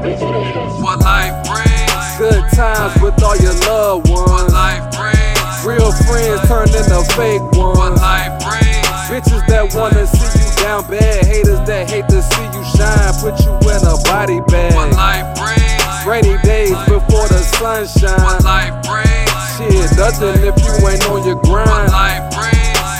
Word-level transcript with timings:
What 0.00 1.00
life 1.00 1.44
brings. 1.44 2.16
Good 2.16 2.42
times 2.56 3.00
with 3.02 3.22
all 3.22 3.36
your 3.36 3.52
loved 3.68 4.08
ones. 4.08 4.30
What 4.30 4.52
life 4.52 4.88
brings. 4.96 5.66
Real 5.66 5.92
friends 6.08 6.40
turned 6.48 6.72
into 6.72 7.04
fake 7.12 7.42
ones. 7.52 7.76
What 7.78 7.96
life 8.00 8.32
brings. 8.40 8.88
Bitches 9.12 9.44
that 9.48 9.74
wanna 9.74 10.06
see 10.06 10.40
you 10.40 10.48
down 10.56 10.88
bad. 10.88 11.26
Haters 11.26 11.60
that 11.68 11.90
hate 11.90 12.08
to 12.08 12.22
see 12.22 12.48
you 12.56 12.64
shine. 12.72 13.12
Put 13.20 13.44
you 13.44 13.52
in 13.68 13.84
a 13.84 13.96
body 14.08 14.40
bag. 14.48 14.72
What 14.74 14.92
life 14.96 15.36
brings. 15.36 16.06
Rainy 16.06 16.40
days 16.44 16.76
before 16.88 17.28
the 17.28 17.44
sunshine. 17.60 18.24
What 18.24 18.42
life 18.42 18.72
brings. 18.88 19.28
Shit, 19.60 19.98
nothing 20.00 20.40
if 20.48 20.56
you 20.64 20.88
ain't 20.88 21.04
on 21.10 21.26
your 21.26 21.36
What 21.36 21.44
grind. 21.44 21.92
life 21.92 22.20
brings. 22.20 22.29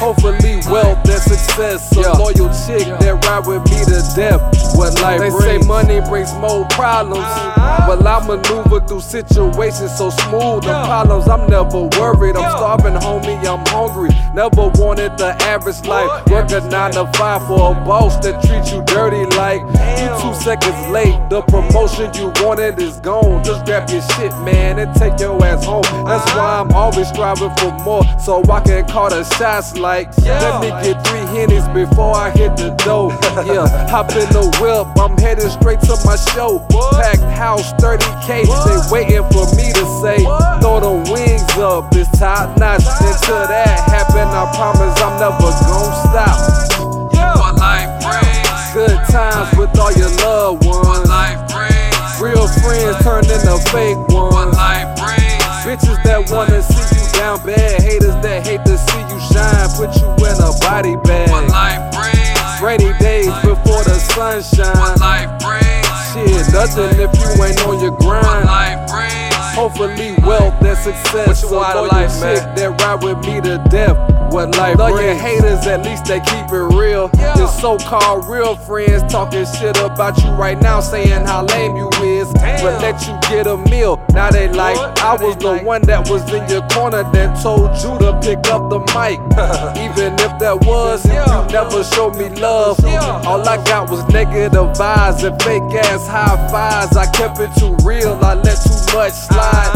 Hopefully, 0.00 0.56
wealth 0.72 1.06
and 1.10 1.20
success. 1.20 1.92
A 1.92 2.00
loyal 2.16 2.48
chick 2.64 2.88
that 3.00 3.20
ride 3.26 3.46
with 3.46 3.62
me 3.68 3.84
to 3.84 4.00
death. 4.16 4.40
What 4.74 4.98
life 5.02 5.20
they 5.20 5.28
say 5.28 5.58
money 5.58 6.00
brings 6.08 6.32
more 6.40 6.64
problems. 6.70 7.20
Uh-huh. 7.20 7.84
Well, 7.86 8.08
I 8.08 8.26
maneuver 8.26 8.80
through 8.86 9.02
situations 9.02 9.98
so 9.98 10.08
smooth. 10.08 10.64
The 10.64 10.72
problems, 10.88 11.28
I'm 11.28 11.46
never 11.50 11.82
worried. 12.00 12.36
I'm 12.36 12.50
starving, 12.56 12.94
homie, 12.94 13.36
I'm 13.44 13.60
hungry. 13.66 14.08
Never 14.32 14.72
wanted 14.80 15.18
the 15.18 15.36
average 15.44 15.84
life. 15.84 16.26
Work 16.30 16.50
a 16.52 16.60
nine 16.70 16.92
to 16.92 17.04
five 17.18 17.46
for 17.46 17.72
a 17.72 17.74
boss 17.84 18.16
that 18.24 18.42
treats 18.42 18.72
you 18.72 18.82
dirty 18.84 19.26
like 19.36 19.60
you 20.00 20.08
two 20.22 20.34
seconds 20.40 20.80
late. 20.88 21.12
The 21.28 21.42
promotion 21.42 22.08
you 22.14 22.32
wanted 22.42 22.80
is 22.80 22.96
gone. 23.00 23.44
Just 23.44 23.66
grab 23.66 23.90
your 23.90 24.00
shit, 24.16 24.32
man, 24.48 24.78
and 24.78 24.94
take 24.96 25.20
your 25.20 25.36
ass 25.44 25.62
home. 25.66 25.82
That's 26.08 26.24
uh-huh. 26.30 26.38
why 26.38 26.60
I'm 26.60 26.72
always 26.72 27.08
striving 27.08 27.54
for 27.56 27.72
more. 27.84 28.02
So 28.18 28.42
I 28.50 28.60
can 28.60 28.86
call 28.88 29.10
the 29.10 29.24
shots 29.36 29.76
like, 29.76 29.89
let 29.98 30.60
me 30.62 30.68
get 30.86 31.04
three 31.06 31.26
hennies 31.34 31.66
before 31.74 32.14
I 32.14 32.30
hit 32.30 32.56
the 32.56 32.70
door. 32.84 33.10
yeah, 33.46 33.66
hop 33.90 34.10
in 34.12 34.28
the 34.30 34.46
whip, 34.62 34.86
I'm 34.98 35.18
headed 35.18 35.50
straight 35.50 35.80
to 35.90 35.96
my 36.04 36.16
show. 36.30 36.64
Packed 36.92 37.22
house, 37.34 37.72
30k, 37.74 38.46
they 38.46 38.78
waiting 38.92 39.26
for 39.34 39.46
me 39.58 39.72
to 39.74 39.84
say, 40.02 40.22
throw 40.62 40.78
the 40.78 40.94
wings 41.10 41.42
up, 41.58 41.90
it's 41.92 42.10
top 42.18 42.56
notch. 42.58 42.86
Until 43.02 43.46
that 43.50 43.82
happen, 43.90 44.28
I 44.30 44.46
promise 44.54 44.94
I'm 45.02 45.18
never 45.18 45.38
gonna 45.42 46.06
stop. 46.06 46.38
What 47.38 47.56
life 47.56 47.90
brings. 48.02 48.74
Good 48.74 48.98
times 49.10 49.50
with 49.58 49.76
all 49.78 49.92
your 49.92 50.10
loved 50.22 50.64
What 50.64 50.86
ones. 50.86 51.08
life 51.08 51.42
brings. 51.50 51.98
Real 52.22 52.46
friends 52.62 53.02
turned 53.02 53.26
into 53.26 53.58
fake 53.72 53.98
body 60.70 60.94
What 61.30 61.48
life 61.48 61.82
brings. 61.92 62.62
Rainy 62.62 62.92
days 62.98 63.34
before 63.42 63.82
the 63.82 63.98
sunshine. 64.14 64.78
What 64.78 65.00
life 65.00 65.30
brings. 65.42 65.86
Shit, 66.14 66.52
nothing 66.54 67.00
if 67.00 67.10
you 67.18 67.44
ain't 67.44 67.60
on 67.66 67.80
your 67.80 67.90
What 67.92 68.22
grind. 68.22 68.46
life 68.46 68.88
brings. 68.88 69.34
Hopefully, 69.58 70.14
wealth 70.22 70.54
and 70.62 70.78
success. 70.78 71.26
What 71.26 71.42
you 71.42 71.48
So 71.48 71.56
want 71.56 71.74
out 71.74 71.84
of 71.84 71.92
life, 71.92 72.12
chick 72.12 72.44
man? 72.44 72.54
that 72.54 72.82
ride 72.82 73.02
with 73.02 73.18
me 73.26 73.40
to 73.40 73.58
death. 73.68 74.09
What 74.30 74.56
life 74.56 74.78
Love 74.78 75.00
your 75.00 75.14
haters, 75.14 75.66
at 75.66 75.84
least 75.84 76.04
they 76.04 76.20
keep 76.20 76.46
it 76.52 76.76
real. 76.78 77.10
Your 77.36 77.48
so-called 77.48 78.28
real 78.28 78.54
friends 78.54 79.02
talking 79.12 79.44
shit 79.44 79.76
about 79.78 80.16
you 80.22 80.30
right 80.30 80.60
now, 80.60 80.80
saying 80.80 81.26
how 81.26 81.44
lame 81.46 81.76
you 81.76 81.88
is. 82.02 82.32
But 82.34 82.80
let 82.80 83.06
you 83.08 83.18
get 83.28 83.48
a 83.48 83.56
meal. 83.56 84.00
Now 84.12 84.30
they 84.30 84.48
like, 84.48 84.76
I 85.00 85.14
was 85.14 85.36
the 85.36 85.58
one 85.58 85.82
that 85.82 86.08
was 86.08 86.22
in 86.32 86.48
your 86.48 86.66
corner 86.68 87.02
that 87.02 87.42
told 87.42 87.76
you 87.82 87.98
to 87.98 88.20
pick 88.22 88.38
up 88.52 88.70
the 88.70 88.78
mic. 88.94 89.18
Even 89.84 90.14
if 90.14 90.38
that 90.38 90.64
was, 90.64 91.04
you 91.06 91.52
never 91.52 91.82
showed 91.82 92.16
me 92.16 92.28
love. 92.40 92.78
All 93.26 93.46
I 93.48 93.56
got 93.64 93.90
was 93.90 94.06
negative 94.12 94.52
vibes 94.78 95.26
and 95.26 95.42
fake 95.42 95.62
ass 95.84 96.06
high 96.06 96.48
fives. 96.50 96.96
I 96.96 97.10
kept 97.10 97.40
it 97.40 97.50
too 97.58 97.76
real, 97.84 98.12
I 98.22 98.34
let 98.34 98.58
too 98.62 98.96
much 98.96 99.12
slide. 99.12 99.69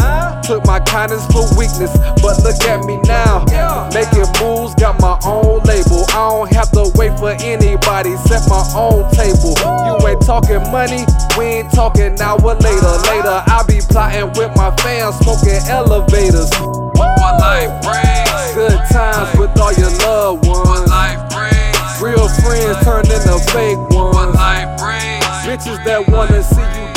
Took 0.45 0.63
my 0.67 0.79
kindness 0.79 1.25
for 1.33 1.41
weakness, 1.57 1.89
but 2.21 2.37
look 2.45 2.61
at 2.69 2.85
me 2.85 3.01
now. 3.09 3.41
Making 3.89 4.29
moves, 4.37 4.75
got 4.75 5.01
my 5.01 5.17
own 5.25 5.57
label. 5.65 6.05
I 6.13 6.29
don't 6.29 6.53
have 6.53 6.69
to 6.77 6.91
wait 6.93 7.17
for 7.17 7.33
anybody, 7.41 8.15
set 8.29 8.45
my 8.47 8.61
own 8.77 9.09
table. 9.09 9.57
You 9.89 9.97
ain't 10.05 10.21
talking 10.21 10.61
money, 10.69 11.01
we 11.35 11.45
ain't 11.45 11.73
talking 11.73 12.21
hour 12.21 12.37
later. 12.61 12.93
Later, 13.09 13.41
I 13.41 13.65
be 13.67 13.81
plotting 13.89 14.37
with 14.37 14.55
my 14.55 14.69
fans, 14.85 15.17
smoking 15.25 15.65
elevators. 15.65 16.53
What 16.93 17.41
life 17.41 17.73
brings. 17.81 18.53
Good 18.53 18.77
times 18.93 19.33
with 19.39 19.49
all 19.57 19.73
your 19.73 19.89
loved 20.05 20.45
ones. 20.45 20.69
What 20.69 20.89
life 20.89 21.25
brings. 21.33 22.01
Real 22.01 22.29
friends 22.45 22.85
turned 22.85 23.09
into 23.09 23.39
fake 23.49 23.81
ones. 23.89 24.13
What 24.13 24.35
life 24.35 24.77
brings. 24.77 25.25
Bitches 25.41 25.83
that 25.85 26.07
wanna 26.07 26.43
see 26.43 26.61
you 26.61 26.94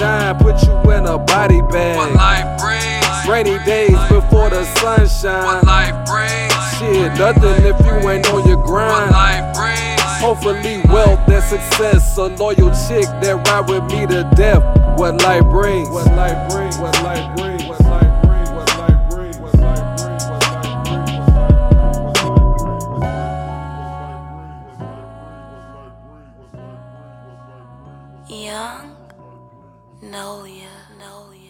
shine, 0.00 0.36
put 0.38 0.62
you 0.62 0.72
in 0.92 1.06
a 1.06 1.18
body 1.18 1.60
What 1.60 1.72
bag. 1.72 2.14
life 2.16 2.60
brings. 2.60 3.28
Rainy 3.28 3.58
days 3.64 3.98
before 4.08 4.48
the 4.50 4.64
What 4.64 5.08
sunshine. 5.08 5.62
life 5.64 5.94
brings. 6.06 6.54
Shit, 6.78 7.12
nothing 7.18 7.64
if 7.66 7.76
you 7.86 8.08
ain't 8.08 8.26
on 8.32 8.48
your 8.48 8.56
What 8.56 9.10
life 9.12 9.54
brings. 9.54 10.00
Hopefully, 10.24 10.80
wealth 10.88 11.20
and 11.28 11.44
success. 11.44 12.16
A 12.16 12.26
loyal 12.42 12.70
chick 12.88 13.04
that 13.22 13.36
ride 13.48 13.68
with 13.68 13.84
me 13.92 14.06
to 14.06 14.24
death. 14.34 14.62
What 14.98 15.22
life 15.22 15.44
brings. 15.50 15.88
What 15.90 16.06
life 16.16 16.50
brings. 16.50 16.78
What 16.78 17.02
life 17.02 17.36
brings. 17.36 17.64
What 17.64 17.80
life 17.84 18.22
brings. 18.22 18.48
What 18.56 18.70
life 18.76 19.10
brings. 19.10 19.38
What 19.38 19.54
life 19.60 20.00
brings. 20.00 20.24
What 20.30 20.40
life 20.40 20.84
brings. 20.84 22.10
Young, 28.28 28.96
Nolia. 30.02 31.49